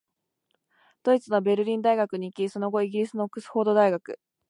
[1.03, 4.19] ドイツのベルリン大学に行き、その後、イギリスのオックスフォード大学、